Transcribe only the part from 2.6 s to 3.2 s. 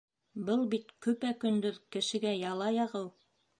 яғыу!